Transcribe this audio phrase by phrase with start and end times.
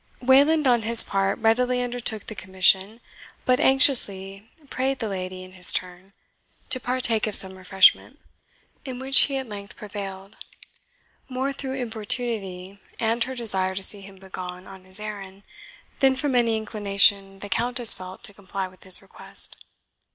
[0.19, 3.01] Wayland, on his part, readily undertook the commission,
[3.45, 6.13] but anxiously prayed the lady, in his turn,
[6.71, 8.17] to partake of some refreshment;
[8.83, 10.37] in which he at length prevailed,
[11.29, 15.43] more through importunity and her desire to see him begone on his errand
[15.99, 19.55] than from any inclination the Countess felt to comply with his request.